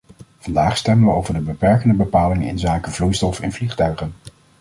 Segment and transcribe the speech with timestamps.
[0.37, 4.13] Vandaag stemmen we over de beperkende bepalingen inzake vloeistoffen in vliegtuigen.